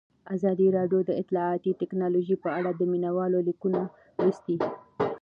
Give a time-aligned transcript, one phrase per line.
[0.35, 3.81] ازادي راډیو د اطلاعاتی تکنالوژي په اړه د مینه والو لیکونه
[4.21, 4.57] لوستي.